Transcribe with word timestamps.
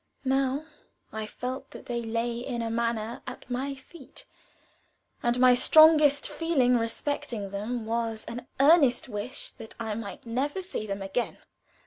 Now 0.25 0.65
I 1.11 1.27
felt 1.27 1.69
that 1.69 1.85
they 1.85 2.01
lay 2.01 2.39
in 2.39 2.63
a 2.63 2.71
manner 2.71 3.21
at 3.27 3.47
my 3.51 3.75
feet, 3.75 4.25
and 5.21 5.39
my 5.39 5.53
strongest 5.53 6.27
feeling 6.27 6.75
respecting 6.75 7.51
them 7.51 7.85
was 7.85 8.25
an 8.25 8.47
earnest 8.59 9.07
wish 9.09 9.51
that 9.51 9.75
I 9.79 9.93
might 9.93 10.25
never 10.25 10.59
see 10.59 10.87
them 10.87 11.03
again. 11.03 11.37